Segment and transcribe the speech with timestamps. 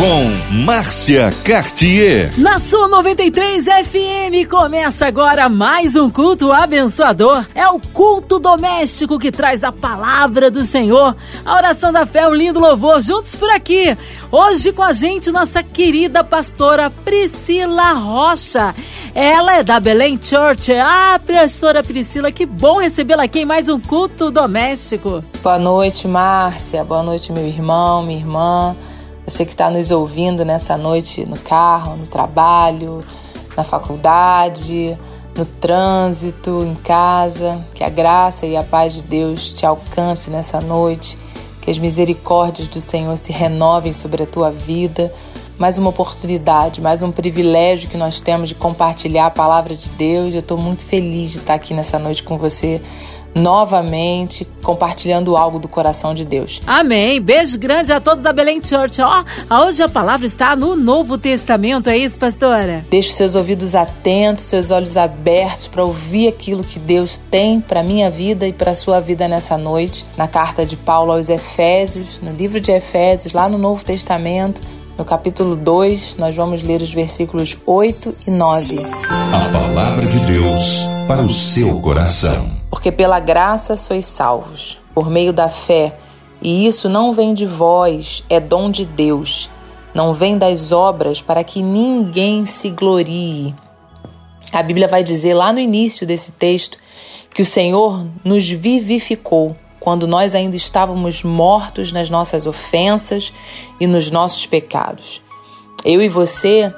[0.00, 2.32] com Márcia Cartier.
[2.38, 7.44] Na sua 93 FM começa agora mais um culto abençoador.
[7.54, 12.32] É o culto doméstico que traz a palavra do Senhor, a oração da fé, um
[12.32, 13.94] lindo louvor juntos por aqui.
[14.32, 18.74] Hoje com a gente nossa querida pastora Priscila Rocha.
[19.14, 20.72] Ela é da Belém Church.
[20.72, 25.22] Ah, pastora Priscila, que bom recebê-la aqui em mais um culto doméstico.
[25.42, 26.82] Boa noite, Márcia.
[26.84, 28.74] Boa noite, meu irmão, minha irmã.
[29.30, 33.00] Você que está nos ouvindo nessa noite no carro, no trabalho,
[33.56, 34.98] na faculdade,
[35.38, 40.60] no trânsito, em casa, que a graça e a paz de Deus te alcance nessa
[40.60, 41.16] noite,
[41.62, 45.14] que as misericórdias do Senhor se renovem sobre a tua vida.
[45.56, 50.34] Mais uma oportunidade, mais um privilégio que nós temos de compartilhar a palavra de Deus.
[50.34, 52.82] Eu estou muito feliz de estar aqui nessa noite com você
[53.34, 56.60] novamente compartilhando algo do coração de Deus.
[56.66, 57.20] Amém.
[57.20, 59.00] Beijo grande a todos da Belém Church.
[59.00, 59.24] Ó,
[59.62, 62.84] hoje a palavra está no Novo Testamento, é isso, pastora?
[62.90, 68.10] Deixe seus ouvidos atentos, seus olhos abertos para ouvir aquilo que Deus tem para minha
[68.10, 70.04] vida e para sua vida nessa noite.
[70.16, 74.60] Na carta de Paulo aos Efésios, no livro de Efésios, lá no Novo Testamento,
[74.98, 78.78] no capítulo 2, nós vamos ler os versículos 8 e 9.
[79.32, 82.59] A palavra de Deus para o seu coração.
[82.70, 85.98] Porque pela graça sois salvos, por meio da fé,
[86.40, 89.50] e isso não vem de vós, é dom de Deus.
[89.92, 93.54] Não vem das obras para que ninguém se glorie.
[94.52, 96.78] A Bíblia vai dizer lá no início desse texto
[97.34, 103.32] que o Senhor nos vivificou quando nós ainda estávamos mortos nas nossas ofensas
[103.80, 105.20] e nos nossos pecados.
[105.84, 106.72] Eu e você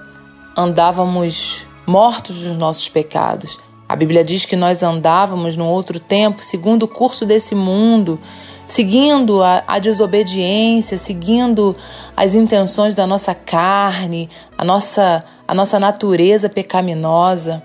[0.57, 3.59] andávamos mortos nos nossos pecados,
[3.93, 8.19] a Bíblia diz que nós andávamos num outro tempo segundo o curso desse mundo,
[8.67, 11.77] seguindo a, a, desobediência, seguindo
[12.17, 17.63] as intenções da nossa carne, a nossa, a nossa natureza pecaminosa.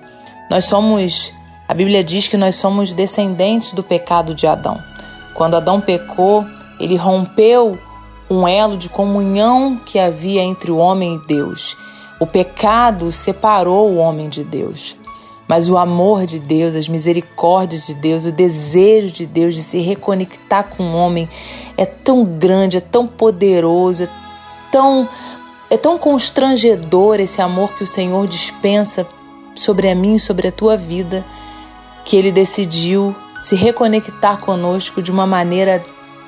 [0.51, 1.33] Nós somos,
[1.65, 4.77] a Bíblia diz que nós somos descendentes do pecado de Adão.
[5.33, 6.45] Quando Adão pecou,
[6.77, 7.79] ele rompeu
[8.29, 11.77] um elo de comunhão que havia entre o homem e Deus.
[12.19, 14.97] O pecado separou o homem de Deus.
[15.47, 19.79] Mas o amor de Deus, as misericórdias de Deus, o desejo de Deus de se
[19.79, 21.29] reconectar com o homem
[21.77, 24.09] é tão grande, é tão poderoso, é
[24.69, 25.07] tão,
[25.69, 29.07] é tão constrangedor esse amor que o Senhor dispensa
[29.55, 31.25] sobre a mim e sobre a tua vida,
[32.03, 35.83] que ele decidiu se reconectar conosco de uma maneira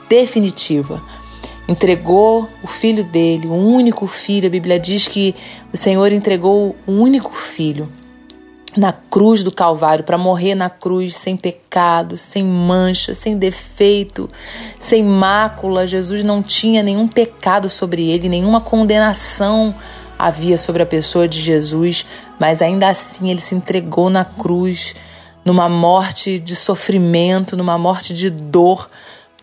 [0.07, 1.01] definitiva.
[1.67, 4.47] Entregou o filho dele, o único filho.
[4.47, 5.35] A Bíblia diz que
[5.71, 7.98] o Senhor entregou o único filho
[8.77, 14.29] na cruz do Calvário, para morrer na cruz sem pecado, sem mancha, sem defeito,
[14.77, 15.87] sem mácula.
[15.87, 19.73] Jesus não tinha nenhum pecado sobre ele, nenhuma condenação
[20.17, 22.05] havia sobre a pessoa de Jesus,
[22.37, 24.93] mas ainda assim ele se entregou na cruz,
[25.45, 28.89] numa morte de sofrimento, numa morte de dor,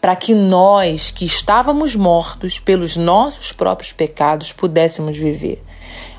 [0.01, 5.65] para que nós, que estávamos mortos pelos nossos próprios pecados, pudéssemos viver.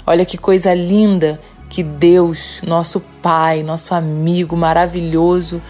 [0.06, 1.40] Olha que coisa linda
[1.70, 5.62] que Deus, nosso Pai, nosso amigo maravilhoso,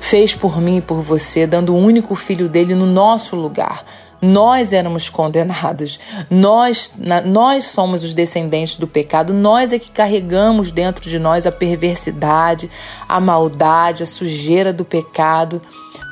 [0.00, 3.84] fez por mim e por você, dando o único filho dele no nosso lugar.
[4.20, 5.98] Nós éramos condenados,
[6.28, 6.92] nós,
[7.24, 12.70] nós somos os descendentes do pecado, nós é que carregamos dentro de nós a perversidade,
[13.08, 15.62] a maldade, a sujeira do pecado.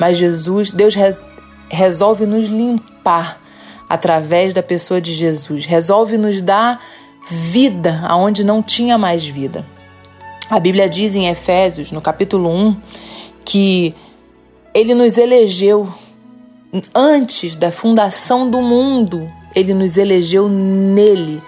[0.01, 1.27] Mas Jesus, Deus res,
[1.69, 3.43] resolve nos limpar
[3.89, 6.81] através da pessoa de Jesus, resolve nos dar
[7.31, 9.65] vida aonde não tinha mais vida.
[10.49, 12.77] A Bíblia diz em Efésios, no capítulo 1,
[13.45, 13.95] que
[14.75, 15.93] ele nos elegeu
[16.95, 21.43] antes da fundação do mundo, ele nos elegeu nele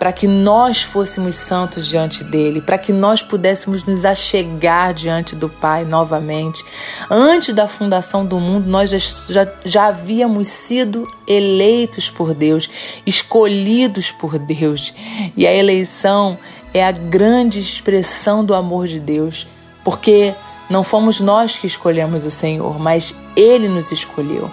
[0.00, 5.46] para que nós fôssemos santos diante dele, para que nós pudéssemos nos achegar diante do
[5.46, 6.64] Pai novamente.
[7.10, 8.98] Antes da fundação do mundo, nós já,
[9.28, 12.70] já, já havíamos sido eleitos por Deus,
[13.04, 14.94] escolhidos por Deus.
[15.36, 16.38] E a eleição
[16.72, 19.46] é a grande expressão do amor de Deus,
[19.84, 20.34] porque
[20.70, 24.50] não fomos nós que escolhemos o Senhor, mas Ele nos escolheu.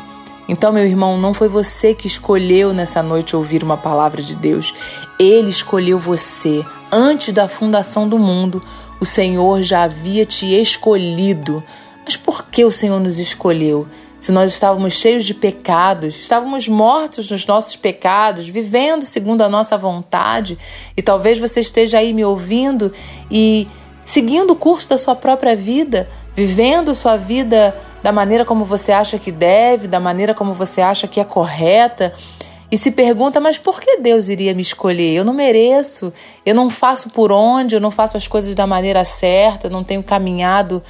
[0.48, 4.74] Então, meu irmão, não foi você que escolheu nessa noite ouvir uma palavra de Deus.
[5.20, 6.66] Ele escolheu você.
[6.92, 8.64] Antes da fundação do mundo,
[9.00, 11.64] o Senhor já havia te escolhido.
[12.06, 13.88] Mas por que o Senhor nos escolheu?
[14.20, 19.78] se nós estávamos cheios de pecados, estávamos mortos nos nossos pecados, vivendo segundo a nossa
[19.78, 20.58] vontade,
[20.96, 22.92] e talvez você esteja aí me ouvindo
[23.30, 23.68] e
[24.04, 27.76] seguindo o curso da sua própria vida, vivendo sua vida
[28.08, 32.14] da maneira como você acha que deve, da maneira como você acha que é correta,
[32.72, 35.14] e se pergunta, mas por que Deus iria me escolher?
[35.14, 36.14] Eu não mereço,
[36.46, 40.02] eu não faço por onde, eu não faço as coisas da maneira certa, não tenho
[40.02, 40.82] caminhado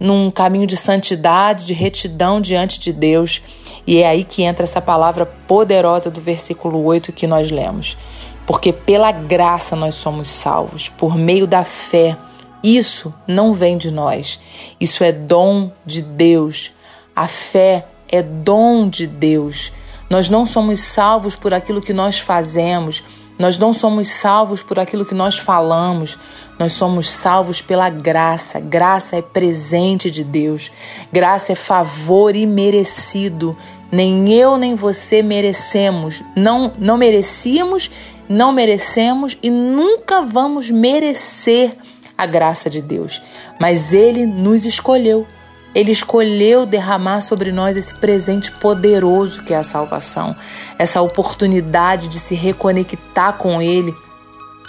[0.00, 3.42] num caminho de santidade, de retidão diante de Deus.
[3.86, 7.98] E é aí que entra essa palavra poderosa do versículo 8 que nós lemos.
[8.46, 12.16] Porque pela graça nós somos salvos, por meio da fé.
[12.62, 14.38] Isso não vem de nós,
[14.80, 16.72] isso é dom de Deus.
[17.14, 19.72] A fé é dom de Deus.
[20.08, 23.02] Nós não somos salvos por aquilo que nós fazemos,
[23.38, 26.18] nós não somos salvos por aquilo que nós falamos,
[26.58, 28.60] nós somos salvos pela graça.
[28.60, 30.70] Graça é presente de Deus.
[31.10, 33.56] Graça é favor imerecido.
[33.90, 36.22] Nem eu nem você merecemos.
[36.36, 37.90] Não, não merecíamos,
[38.28, 41.76] não merecemos e nunca vamos merecer
[42.16, 43.22] a graça de Deus.
[43.60, 45.26] Mas Ele nos escolheu.
[45.74, 50.36] Ele escolheu derramar sobre nós esse presente poderoso que é a salvação,
[50.78, 53.94] essa oportunidade de se reconectar com Ele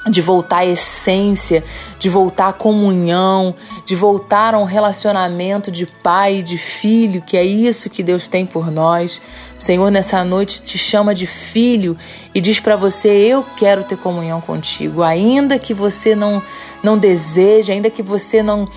[0.09, 1.63] de voltar à essência,
[1.97, 3.55] de voltar à comunhão,
[3.85, 8.27] de voltar a um relacionamento de pai e de filho, que é isso que Deus
[8.27, 9.21] tem por nós.
[9.63, 11.97] O Senhor nessa noite te chama de filho
[12.35, 16.43] e diz para você: "Eu quero ter comunhão contigo", ainda que você não
[16.83, 18.67] não deseje, ainda que você não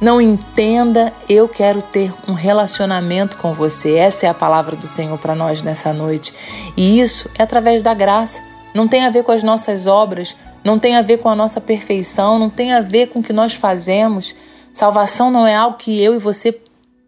[0.00, 3.96] não entenda, eu quero ter um relacionamento com você.
[3.96, 6.32] Essa é a palavra do Senhor para nós nessa noite.
[6.76, 8.40] E isso é através da graça.
[8.72, 11.60] Não tem a ver com as nossas obras, não tem a ver com a nossa
[11.60, 14.36] perfeição, não tem a ver com o que nós fazemos.
[14.72, 16.56] Salvação não é algo que eu e você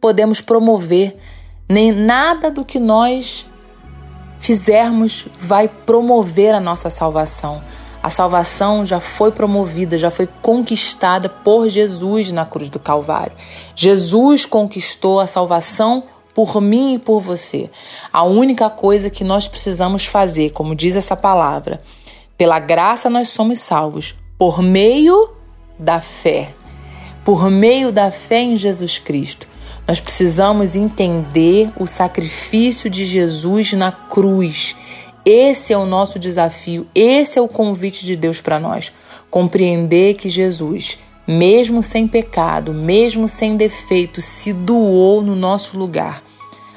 [0.01, 1.17] podemos promover,
[1.71, 3.47] nem nada do que nós
[4.41, 7.63] fizermos vai promover a nossa salvação.
[8.03, 13.37] A salvação já foi promovida, já foi conquistada por Jesus na cruz do Calvário.
[13.77, 16.03] Jesus conquistou a salvação
[16.35, 17.71] por mim e por você.
[18.13, 21.83] A única coisa que nós precisamos fazer, como diz essa palavra,
[22.37, 25.31] pela graça nós somos salvos por meio
[25.79, 26.53] da fé.
[27.25, 29.50] Por meio da fé em Jesus Cristo.
[29.91, 34.77] Nós precisamos entender o sacrifício de Jesus na cruz.
[35.25, 38.93] Esse é o nosso desafio, esse é o convite de Deus para nós.
[39.29, 40.97] Compreender que Jesus,
[41.27, 46.23] mesmo sem pecado, mesmo sem defeito, se doou no nosso lugar.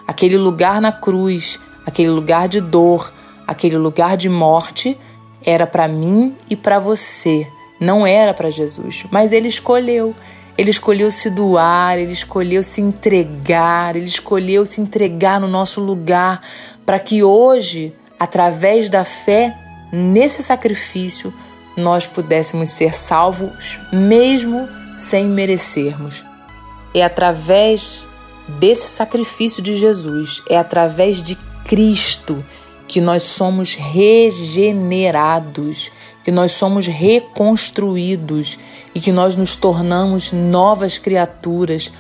[0.07, 3.13] Aquele lugar na cruz, aquele lugar de dor,
[3.45, 4.97] aquele lugar de morte
[5.45, 7.45] era para mim e para você,
[7.79, 10.15] não era para Jesus, mas ele escolheu.
[10.57, 16.41] Ele escolheu se doar, ele escolheu se entregar, ele escolheu se entregar no nosso lugar
[16.85, 19.57] para que hoje, através da fé
[19.91, 21.33] nesse sacrifício,
[21.75, 24.67] nós pudéssemos ser salvos mesmo
[24.97, 26.23] sem merecermos.
[26.93, 28.05] É através
[28.47, 31.35] desse sacrifício de Jesus, é através de
[31.65, 32.45] Cristo
[32.87, 35.91] que nós somos regenerados,
[36.23, 38.57] que nós somos reconstruídos
[38.95, 41.91] e que nós nos tornamos novas criaturas.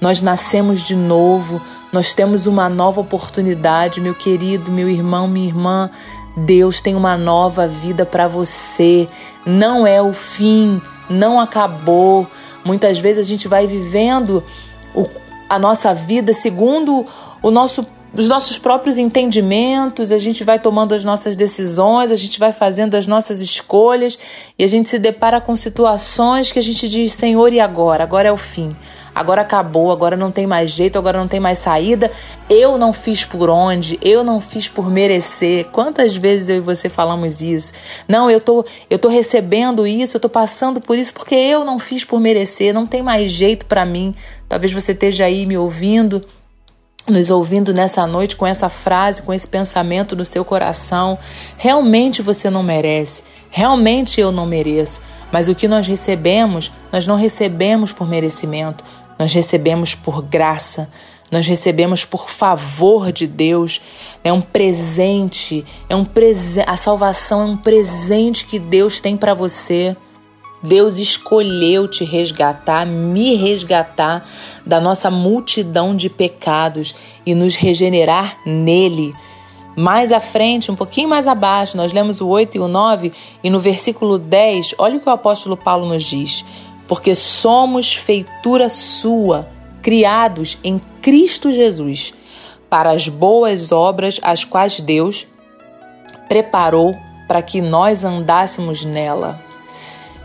[0.00, 1.60] Nós nascemos de novo,
[1.92, 5.90] nós temos uma nova oportunidade, meu querido, meu irmão, minha irmã.
[6.36, 9.08] Deus tem uma nova vida para você.
[9.44, 10.80] Não é o fim,
[11.10, 12.26] não acabou.
[12.64, 14.42] Muitas vezes a gente vai vivendo
[14.94, 15.08] o,
[15.48, 17.04] a nossa vida segundo
[17.42, 22.38] o nosso os nossos próprios entendimentos, a gente vai tomando as nossas decisões, a gente
[22.38, 24.18] vai fazendo as nossas escolhas
[24.58, 28.04] e a gente se depara com situações que a gente diz: Senhor, e agora?
[28.04, 28.70] Agora é o fim.
[29.14, 32.10] Agora acabou, agora não tem mais jeito, agora não tem mais saída.
[32.48, 35.66] Eu não fiz por onde, eu não fiz por merecer.
[35.66, 37.72] Quantas vezes eu e você falamos isso?
[38.08, 41.78] Não, eu tô, eu tô recebendo isso, eu tô passando por isso porque eu não
[41.78, 44.14] fiz por merecer, não tem mais jeito para mim.
[44.48, 46.22] Talvez você esteja aí me ouvindo
[47.08, 51.18] nos ouvindo nessa noite com essa frase, com esse pensamento no seu coração.
[51.56, 55.00] Realmente você não merece, realmente eu não mereço.
[55.30, 58.84] Mas o que nós recebemos, nós não recebemos por merecimento,
[59.18, 60.90] nós recebemos por graça,
[61.30, 63.80] nós recebemos por favor de Deus.
[64.22, 66.68] É um presente, é um presente.
[66.68, 69.96] A salvação é um presente que Deus tem para você.
[70.62, 74.28] Deus escolheu te resgatar, me resgatar
[74.64, 76.94] da nossa multidão de pecados
[77.26, 79.14] e nos regenerar nele.
[79.74, 83.50] Mais à frente, um pouquinho mais abaixo, nós lemos o 8 e o 9, e
[83.50, 86.44] no versículo 10, olha o que o apóstolo Paulo nos diz:
[86.86, 89.48] Porque somos feitura sua,
[89.80, 92.12] criados em Cristo Jesus,
[92.68, 95.26] para as boas obras as quais Deus
[96.28, 96.94] preparou
[97.26, 99.51] para que nós andássemos nela.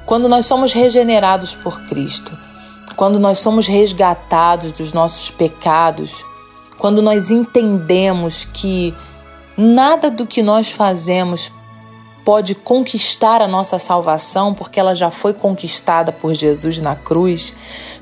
[0.07, 2.31] Quando nós somos regenerados por Cristo,
[2.95, 6.25] quando nós somos resgatados dos nossos pecados,
[6.79, 8.95] quando nós entendemos que
[9.57, 11.51] nada do que nós fazemos
[12.23, 17.53] pode conquistar a nossa salvação, porque ela já foi conquistada por Jesus na cruz,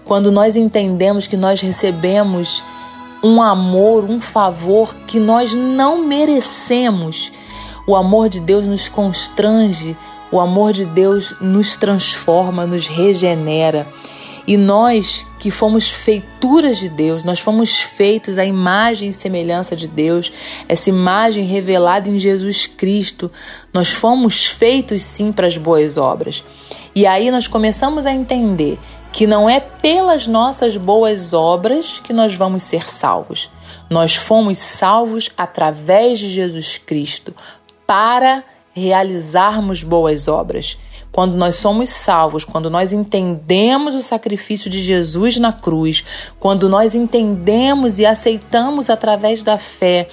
[0.06, 2.64] quando nós entendemos que nós recebemos
[3.24, 7.32] um amor, um favor que nós não merecemos,
[7.88, 9.98] o amor de Deus nos constrange,
[10.32, 13.88] o amor de Deus nos transforma, nos regenera.
[14.48, 19.88] E nós que fomos feituras de Deus, nós fomos feitos à imagem e semelhança de
[19.88, 20.32] Deus,
[20.68, 23.32] essa imagem revelada em Jesus Cristo,
[23.74, 26.44] nós fomos feitos sim para as boas obras.
[26.94, 28.78] E aí nós começamos a entender
[29.12, 33.50] que não é pelas nossas boas obras que nós vamos ser salvos.
[33.90, 37.34] Nós fomos salvos através de Jesus Cristo
[37.88, 38.44] para
[38.76, 40.78] realizarmos boas obras.
[41.12, 46.04] Quando nós somos salvos, quando nós entendemos o sacrifício de Jesus na cruz,
[46.42, 50.10] quando nós entendemos e aceitamos através da fé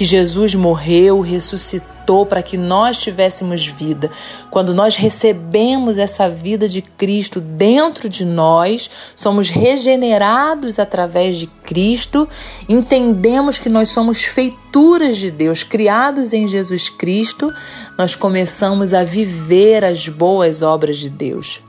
[0.00, 4.10] que Jesus morreu, ressuscitou para que nós tivéssemos vida.
[4.50, 12.26] Quando nós recebemos essa vida de Cristo dentro de nós, somos regenerados através de Cristo,
[12.66, 17.52] entendemos que nós somos feituras de Deus, criados em Jesus Cristo,
[17.98, 21.60] nós começamos a viver as boas obras de Deus.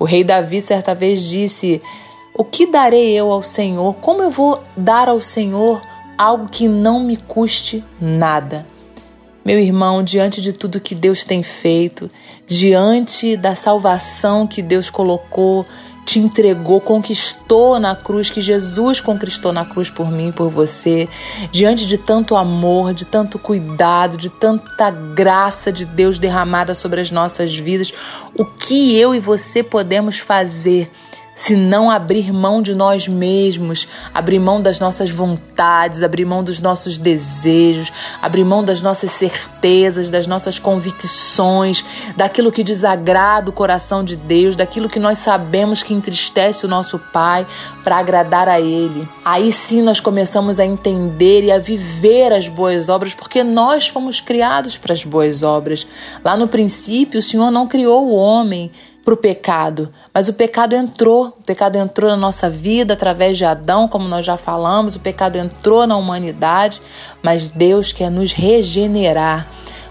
[0.00, 1.80] O rei Davi certa vez disse:
[2.34, 3.94] O que darei eu ao Senhor?
[4.00, 5.80] Como eu vou dar ao Senhor?
[6.18, 8.66] Algo que não me custe nada.
[9.44, 12.10] Meu irmão, diante de tudo que Deus tem feito,
[12.44, 15.64] diante da salvação que Deus colocou,
[16.04, 21.08] te entregou, conquistou na cruz, que Jesus conquistou na cruz por mim, por você,
[21.52, 27.10] diante de tanto amor, de tanto cuidado, de tanta graça de Deus derramada sobre as
[27.10, 27.92] nossas vidas,
[28.34, 30.90] o que eu e você podemos fazer?
[31.38, 36.60] Se não abrir mão de nós mesmos, abrir mão das nossas vontades, abrir mão dos
[36.60, 41.84] nossos desejos, abrir mão das nossas certezas, das nossas convicções,
[42.16, 46.98] daquilo que desagrada o coração de Deus, daquilo que nós sabemos que entristece o nosso
[46.98, 47.46] Pai,
[47.84, 49.08] para agradar a Ele.
[49.24, 54.20] Aí sim nós começamos a entender e a viver as boas obras, porque nós fomos
[54.20, 55.86] criados para as boas obras.
[56.24, 58.72] Lá no princípio, o Senhor não criou o homem
[59.08, 63.44] para o pecado, mas o pecado entrou, o pecado entrou na nossa vida através de
[63.46, 66.82] Adão, como nós já falamos, o pecado entrou na humanidade,
[67.22, 69.46] mas Deus quer nos regenerar.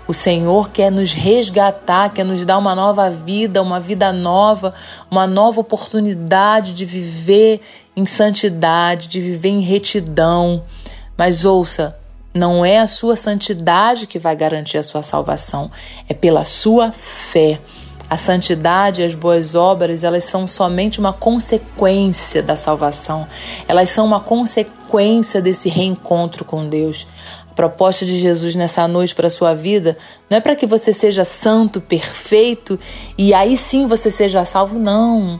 [0.07, 4.71] O Senhor quer nos resgatar, quer nos dar uma nova vida, uma vida nova,
[5.09, 7.61] uma nova oportunidade de viver
[7.95, 10.63] em santidade, de viver em retidão.
[11.17, 11.97] Mas ouça,
[12.35, 15.71] não é a sua santidade que vai garantir a sua salvação,
[16.07, 17.59] é pela sua fé.
[18.09, 23.27] A santidade e as boas obras, elas são somente uma consequência da salvação.
[23.67, 27.05] Elas são uma consequência desse reencontro com Deus.
[27.51, 29.97] A proposta de Jesus nessa noite para a sua vida
[30.29, 32.79] não é para que você seja santo, perfeito
[33.17, 35.39] e aí sim você seja salvo, não.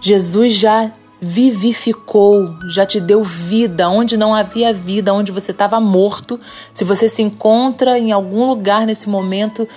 [0.00, 0.90] Jesus já
[1.20, 6.40] vivificou, já te deu vida onde não havia vida, onde você estava morto.
[6.72, 9.68] Se você se encontra em algum lugar nesse momento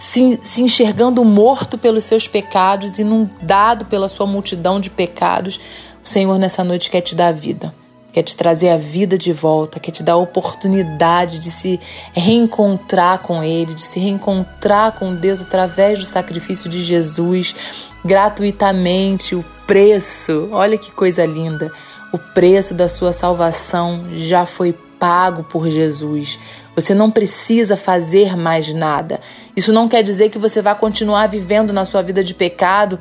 [0.00, 5.60] se, se enxergando morto pelos seus pecados, inundado pela sua multidão de pecados,
[6.02, 7.74] o Senhor nessa noite quer te dar vida,
[8.10, 11.78] quer te trazer a vida de volta, quer te dar a oportunidade de se
[12.14, 17.54] reencontrar com Ele, de se reencontrar com Deus através do sacrifício de Jesus,
[18.02, 19.34] gratuitamente.
[19.34, 21.70] O preço, olha que coisa linda,
[22.10, 26.38] o preço da sua salvação já foi pago por Jesus.
[26.80, 29.20] Você não precisa fazer mais nada.
[29.54, 32.98] Isso não quer dizer que você vai continuar vivendo na sua vida de pecado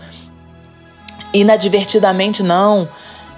[1.33, 2.87] inadvertidamente, não.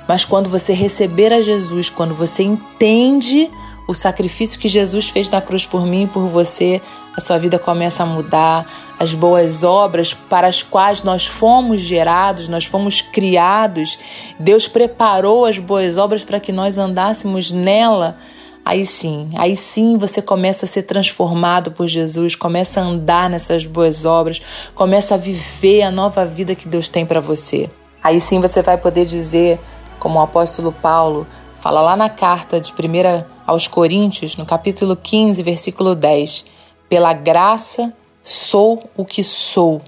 [0.07, 3.50] Mas quando você receber a Jesus, quando você entende
[3.88, 6.81] o sacrifício que Jesus fez na cruz por mim e por você,
[7.15, 8.65] a sua vida começa a mudar.
[8.98, 13.98] As boas obras para as quais nós fomos gerados, nós fomos criados,
[14.39, 18.17] Deus preparou as boas obras para que nós andássemos nela
[18.63, 23.65] Aí sim, aí sim você começa a ser transformado por Jesus, começa a andar nessas
[23.65, 24.39] boas obras,
[24.75, 27.70] começa a viver a nova vida que Deus tem para você.
[28.03, 29.60] Aí sim você vai poder dizer,
[30.00, 31.25] como o apóstolo Paulo
[31.60, 36.46] fala lá na carta de 1 aos Coríntios, no capítulo 15, versículo 10:
[36.88, 37.91] Pela graça
[38.22, 39.82] sou o que sou.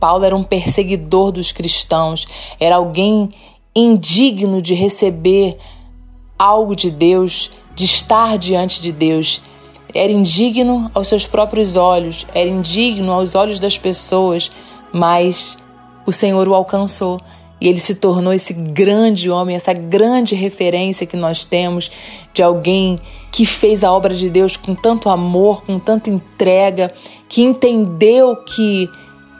[0.00, 2.26] Paulo era um perseguidor dos cristãos,
[2.58, 3.30] era alguém
[3.74, 5.58] indigno de receber
[6.38, 9.40] algo de Deus, de estar diante de Deus.
[9.94, 14.50] Era indigno aos seus próprios olhos, era indigno aos olhos das pessoas,
[14.92, 15.56] mas
[16.04, 17.20] o Senhor o alcançou
[17.60, 21.88] e ele se tornou esse grande homem, essa grande referência que nós temos
[22.34, 26.92] de alguém que fez a obra de Deus com tanto amor, com tanta entrega,
[27.28, 28.90] que entendeu que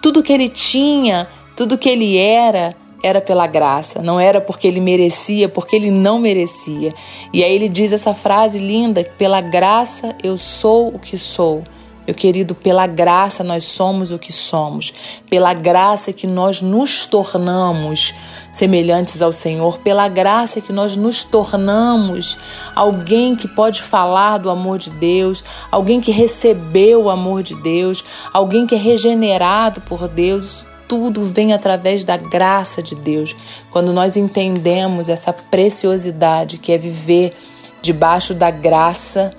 [0.01, 1.27] tudo que ele tinha,
[1.57, 6.19] tudo que ele era, era pela graça, não era porque ele merecia, porque ele não
[6.19, 6.95] merecia.
[7.33, 11.65] E aí ele diz essa frase linda: pela graça eu sou o que sou.
[12.07, 14.95] Meu querido, pela graça nós somos o que somos,
[15.29, 18.15] pela graça que nós nos tornamos
[18.51, 22.39] semelhantes ao Senhor, pela graça que nós nos tornamos
[22.75, 28.03] alguém que pode falar do amor de Deus, alguém que recebeu o amor de Deus,
[28.33, 30.65] alguém que é regenerado por Deus.
[30.89, 33.37] Tudo vem através da graça de Deus.
[33.71, 37.37] Quando nós entendemos essa preciosidade que é viver
[37.83, 39.33] debaixo da graça,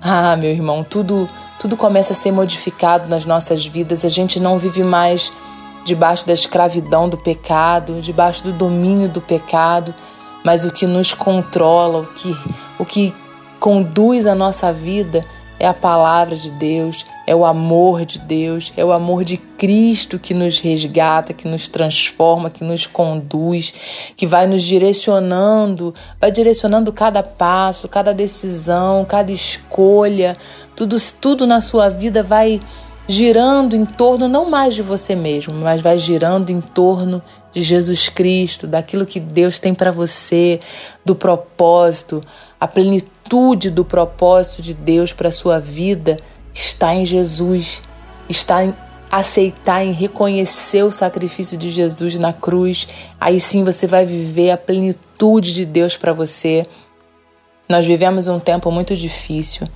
[0.00, 1.28] ah, meu irmão, tudo
[1.62, 4.04] tudo começa a ser modificado nas nossas vidas.
[4.04, 5.32] A gente não vive mais
[5.84, 9.94] debaixo da escravidão do pecado, debaixo do domínio do pecado,
[10.44, 12.36] mas o que nos controla, o que,
[12.80, 13.14] o que
[13.60, 15.24] conduz a nossa vida
[15.62, 20.18] é a palavra de Deus, é o amor de Deus, é o amor de Cristo
[20.18, 23.72] que nos resgata, que nos transforma, que nos conduz,
[24.16, 30.36] que vai nos direcionando, vai direcionando cada passo, cada decisão, cada escolha,
[30.74, 32.60] tudo, tudo na sua vida vai
[33.06, 38.08] girando em torno não mais de você mesmo, mas vai girando em torno de Jesus
[38.08, 40.58] Cristo, daquilo que Deus tem para você,
[41.04, 42.20] do propósito,
[42.58, 43.11] a plenitude
[43.70, 46.18] do propósito de Deus para sua vida
[46.52, 47.82] está em Jesus,
[48.28, 48.74] está em
[49.10, 52.88] aceitar, em reconhecer o sacrifício de Jesus na cruz.
[53.20, 56.66] Aí sim você vai viver a plenitude de Deus para você.
[57.68, 59.68] Nós vivemos um tempo muito difícil.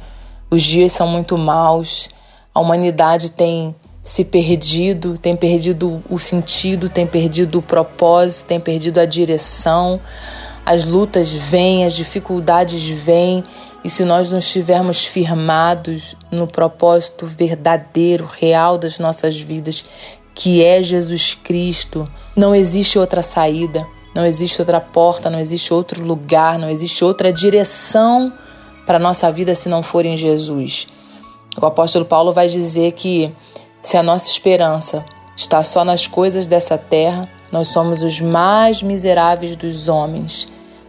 [0.51, 2.09] Os dias são muito maus.
[2.55, 9.01] A humanidade tem se perdido, tem perdido o sentido, tem perdido o propósito, tem perdido
[9.01, 10.01] a direção.
[10.67, 13.45] As lutas vêm, as dificuldades vêm,
[13.85, 19.85] e se nós não estivermos firmados no propósito verdadeiro, real das nossas vidas,
[20.35, 26.05] que é Jesus Cristo, não existe outra saída, não existe outra porta, não existe outro
[26.05, 28.33] lugar, não existe outra direção
[28.85, 30.89] para a nossa vida se não for em Jesus.
[31.57, 33.33] O apóstolo Paulo vai dizer que
[33.81, 35.05] se a nossa esperança
[35.37, 40.49] está só nas coisas dessa terra, nós somos os mais miseráveis dos homens.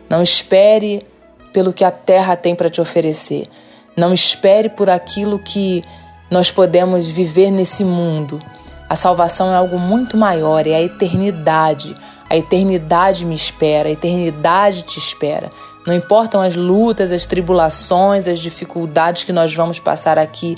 [0.10, 1.06] Não espere
[1.52, 3.50] pelo que a terra tem para te oferecer.
[3.96, 5.84] Não espere por aquilo que
[6.30, 8.42] nós podemos viver nesse mundo.
[8.90, 11.96] A salvação é algo muito maior, é a eternidade.
[12.30, 15.50] A eternidade me espera, a eternidade te espera.
[15.86, 20.58] Não importam as lutas, as tribulações, as dificuldades que nós vamos passar aqui,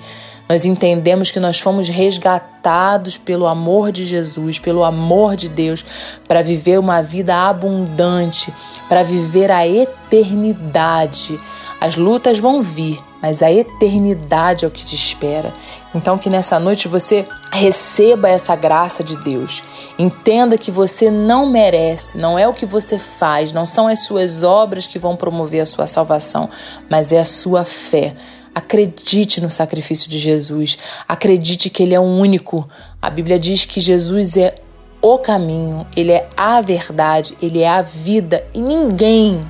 [0.50, 5.86] nós entendemos que nós fomos resgatados pelo amor de Jesus, pelo amor de Deus,
[6.28, 8.52] para viver uma vida abundante,
[8.90, 11.40] para viver a eternidade.
[11.80, 15.54] As lutas vão vir, mas a eternidade é o que te espera.
[15.94, 19.62] Então, que nessa noite você receba essa graça de Deus.
[20.00, 24.42] Entenda que você não merece, não é o que você faz, não são as suas
[24.42, 26.50] obras que vão promover a sua salvação,
[26.90, 28.16] mas é a sua fé.
[28.54, 30.78] Acredite no sacrifício de Jesus.
[31.08, 32.68] Acredite que Ele é o único.
[33.02, 34.56] A Bíblia diz que Jesus é
[35.02, 39.46] o caminho, Ele é a verdade, Ele é a vida e ninguém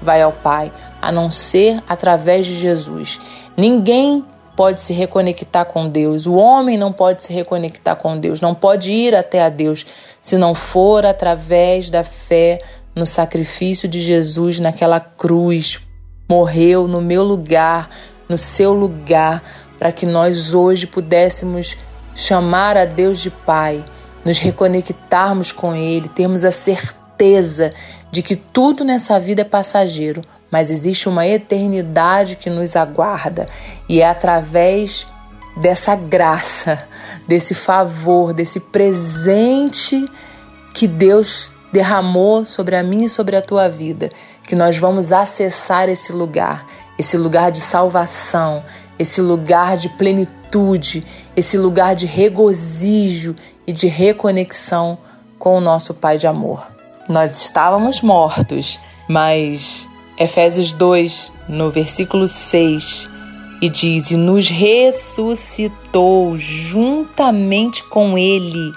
[0.00, 3.20] vai ao Pai a não ser através de Jesus.
[3.56, 4.24] Ninguém
[4.56, 6.26] pode se reconectar com Deus.
[6.26, 9.84] O homem não pode se reconectar com Deus, não pode ir até a Deus
[10.20, 12.58] se não for através da fé
[12.94, 15.80] no sacrifício de Jesus naquela cruz.
[16.28, 17.90] Morreu no meu lugar,
[18.28, 19.42] no seu lugar,
[19.78, 21.76] para que nós hoje pudéssemos
[22.14, 23.84] chamar a Deus de Pai,
[24.24, 27.72] nos reconectarmos com Ele, termos a certeza
[28.10, 33.46] de que tudo nessa vida é passageiro, mas existe uma eternidade que nos aguarda
[33.88, 35.06] e é através
[35.56, 36.86] dessa graça,
[37.26, 40.08] desse favor, desse presente
[40.72, 44.10] que Deus derramou sobre a minha e sobre a tua vida,
[44.44, 46.64] que nós vamos acessar esse lugar
[46.98, 48.62] esse lugar de salvação,
[48.98, 51.04] esse lugar de plenitude,
[51.36, 53.34] esse lugar de regozijo
[53.66, 54.98] e de reconexão
[55.38, 56.66] com o nosso Pai de amor.
[57.08, 59.86] Nós estávamos mortos, mas
[60.18, 63.08] Efésios 2, no versículo 6,
[63.60, 68.72] e diz: E nos ressuscitou juntamente com Ele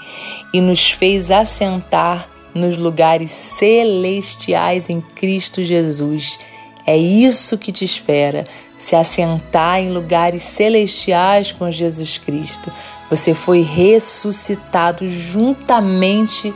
[0.53, 6.39] e nos fez assentar nos lugares celestiais em Cristo Jesus
[6.85, 12.71] É isso que te espera, se assentar em lugares celestiais com Jesus Cristo.
[13.09, 16.53] Você foi ressuscitado juntamente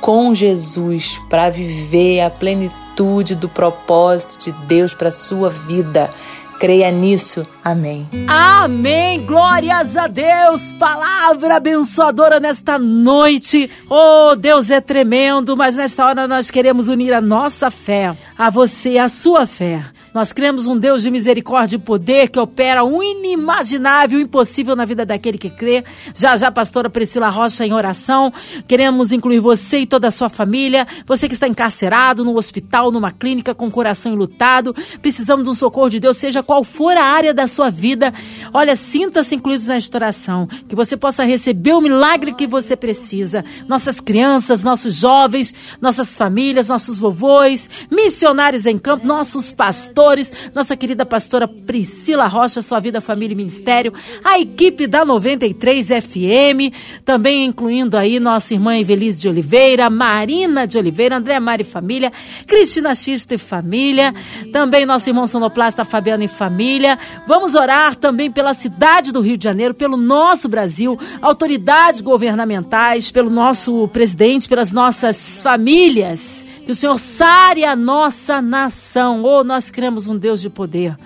[0.00, 6.10] com Jesus para viver a plenitude do propósito de Deus para sua vida.
[6.58, 7.46] Creia nisso.
[7.62, 8.08] Amém.
[8.28, 9.24] Amém.
[9.24, 10.72] Glórias a Deus.
[10.72, 13.70] Palavra abençoadora nesta noite.
[13.90, 18.98] Oh, Deus é tremendo, mas nesta hora nós queremos unir a nossa fé a você
[18.98, 19.82] a sua fé.
[20.16, 25.04] Nós cremos um Deus de misericórdia e poder que opera o inimaginável, impossível na vida
[25.04, 25.84] daquele que crê.
[26.14, 28.32] Já já, pastora Priscila Rocha em oração.
[28.66, 30.86] Queremos incluir você e toda a sua família.
[31.06, 34.74] Você que está encarcerado no hospital, numa clínica com o coração enlutado.
[35.02, 38.10] Precisamos de um socorro de Deus, seja qual for a área da sua vida.
[38.54, 40.48] Olha, sinta-se incluídos nesta oração.
[40.66, 43.44] Que você possa receber o milagre que você precisa.
[43.68, 50.76] Nossas crianças, nossos jovens, nossas famílias, nossos vovôs, missionários em campo, nossos pastores pastores, nossa
[50.76, 53.92] querida pastora Priscila Rocha, Sua Vida, Família e Ministério,
[54.24, 56.72] a equipe da 93 FM,
[57.04, 62.12] também incluindo aí nossa irmã Evelise de Oliveira, Marina de Oliveira, André Mari Família,
[62.46, 64.14] Cristina Xista e Família,
[64.52, 66.96] também nosso irmão sonoplasta Fabiano e Família.
[67.26, 73.30] Vamos orar também pela cidade do Rio de Janeiro, pelo nosso Brasil, autoridades governamentais, pelo
[73.30, 76.46] nosso presidente, pelas nossas famílias.
[76.64, 79.22] Que o Senhor sare a nossa nação.
[79.24, 79.70] Oh, nós
[80.06, 80.96] um Deus de poder.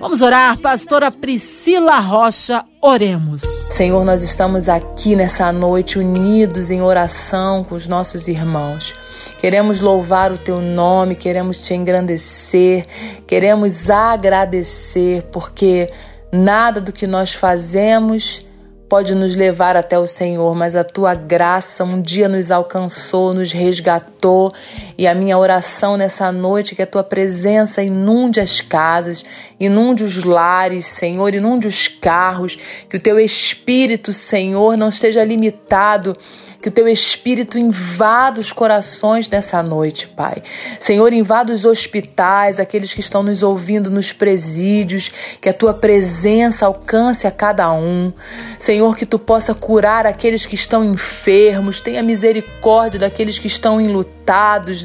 [0.00, 3.42] Vamos orar, pastora Priscila Rocha, oremos.
[3.70, 8.94] Senhor, nós estamos aqui nessa noite unidos em oração com os nossos irmãos.
[9.40, 12.86] Queremos louvar o teu nome, queremos te engrandecer,
[13.26, 15.90] queremos agradecer, porque
[16.32, 18.44] nada do que nós fazemos
[18.90, 23.52] pode nos levar até o Senhor, mas a tua graça um dia nos alcançou, nos
[23.52, 24.52] resgatou.
[24.98, 29.24] E a minha oração nessa noite é que a tua presença inunde as casas,
[29.60, 36.16] inunde os lares, Senhor, inunde os carros, que o teu espírito, Senhor, não esteja limitado
[36.60, 40.42] que o teu espírito invada os corações nessa noite, Pai.
[40.78, 46.66] Senhor, invada os hospitais, aqueles que estão nos ouvindo nos presídios, que a tua presença
[46.66, 48.12] alcance a cada um.
[48.58, 54.19] Senhor, que tu possa curar aqueles que estão enfermos, tenha misericórdia daqueles que estão enlutados,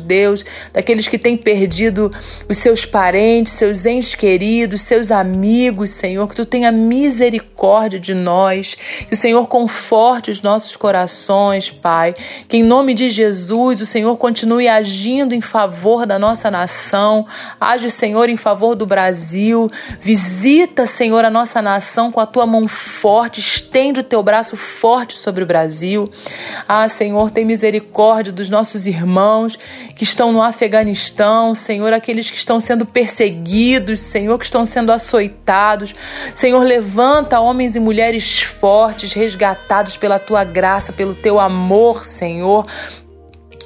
[0.01, 2.11] Deus, daqueles que têm perdido
[2.49, 8.75] os seus parentes, seus entes queridos, seus amigos, Senhor, que tu tenha misericórdia de nós,
[9.07, 12.15] que o Senhor conforte os nossos corações, Pai.
[12.47, 17.27] Que em nome de Jesus o Senhor continue agindo em favor da nossa nação.
[17.59, 19.69] Age, Senhor, em favor do Brasil.
[20.01, 23.39] Visita, Senhor, a nossa nação com a tua mão forte.
[23.39, 26.11] Estende o teu braço forte sobre o Brasil.
[26.67, 29.34] Ah, Senhor, tem misericórdia dos nossos irmãos
[29.95, 31.55] que estão no Afeganistão.
[31.55, 33.99] Senhor, aqueles que estão sendo perseguidos.
[33.99, 35.93] Senhor, que estão sendo açoitados.
[36.33, 42.65] Senhor, levanta homens e mulheres fortes, resgatados pela tua graça, pelo teu amor amor, Senhor,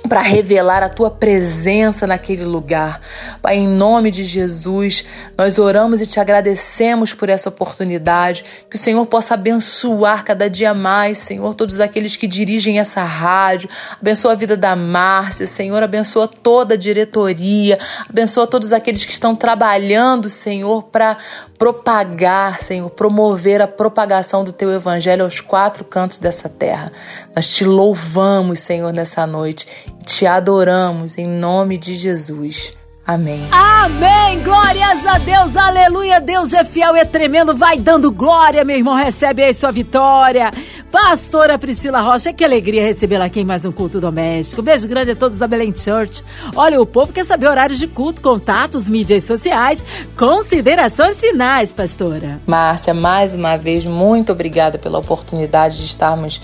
[0.10, 3.00] para revelar a tua presença naquele lugar.
[3.44, 5.06] Pai, em nome de Jesus,
[5.38, 8.44] nós oramos e te agradecemos por essa oportunidade.
[8.68, 13.70] Que o Senhor possa abençoar cada dia mais, Senhor, todos aqueles que dirigem essa rádio.
[14.02, 17.78] Abençoa a vida da Márcia, Senhor, abençoa toda a diretoria,
[18.10, 21.18] abençoa todos aqueles que estão trabalhando, Senhor, para
[21.58, 26.92] propagar, Senhor, promover a propagação do teu evangelho aos quatro cantos dessa terra.
[27.36, 29.68] Nós te louvamos, Senhor, nessa noite
[30.06, 32.74] te adoramos em nome de Jesus.
[33.10, 33.42] Amém.
[33.52, 34.44] Amém.
[34.44, 35.58] Glórias a Deus.
[35.58, 36.22] Aleluia.
[36.22, 37.56] Deus é fiel e é tremendo.
[37.56, 38.94] Vai dando glória, meu irmão.
[38.94, 40.52] Recebe aí sua vitória.
[40.92, 44.62] Pastora Priscila Rocha, que alegria recebê-la aqui em mais um culto doméstico.
[44.62, 46.24] Beijo grande a todos da Belém Church.
[46.56, 49.84] Olha, o povo quer saber horários de culto, contatos, mídias sociais,
[50.16, 52.40] considerações finais, pastora.
[52.46, 56.40] Márcia, mais uma vez, muito obrigada pela oportunidade de estarmos